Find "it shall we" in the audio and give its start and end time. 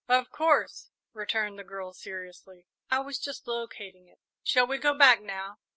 4.07-4.79